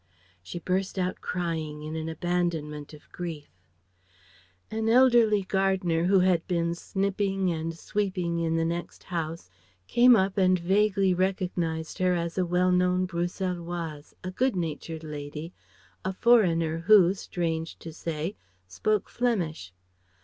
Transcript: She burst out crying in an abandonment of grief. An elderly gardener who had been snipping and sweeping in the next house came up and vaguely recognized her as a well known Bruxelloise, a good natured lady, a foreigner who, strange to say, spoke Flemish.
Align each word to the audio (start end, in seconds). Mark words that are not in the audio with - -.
She 0.41 0.57
burst 0.57 0.97
out 0.97 1.21
crying 1.21 1.83
in 1.83 1.95
an 1.95 2.09
abandonment 2.09 2.91
of 2.91 3.07
grief. 3.11 3.51
An 4.71 4.89
elderly 4.89 5.43
gardener 5.43 6.05
who 6.05 6.21
had 6.21 6.47
been 6.47 6.73
snipping 6.73 7.51
and 7.51 7.77
sweeping 7.77 8.39
in 8.39 8.55
the 8.55 8.65
next 8.65 9.03
house 9.03 9.47
came 9.85 10.15
up 10.15 10.39
and 10.39 10.57
vaguely 10.57 11.13
recognized 11.13 11.99
her 11.99 12.15
as 12.15 12.35
a 12.35 12.47
well 12.47 12.71
known 12.71 13.05
Bruxelloise, 13.05 14.15
a 14.23 14.31
good 14.31 14.55
natured 14.55 15.03
lady, 15.03 15.53
a 16.03 16.13
foreigner 16.13 16.79
who, 16.79 17.13
strange 17.13 17.77
to 17.77 17.93
say, 17.93 18.35
spoke 18.65 19.07
Flemish. 19.07 19.71